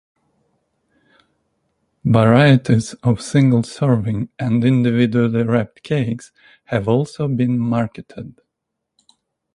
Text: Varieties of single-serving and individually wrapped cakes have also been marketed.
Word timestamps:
Varieties 2.05 2.95
of 3.03 3.21
single-serving 3.21 4.29
and 4.39 4.63
individually 4.65 5.43
wrapped 5.43 5.83
cakes 5.83 6.31
have 6.65 6.87
also 6.87 7.27
been 7.27 7.59
marketed. 7.59 8.41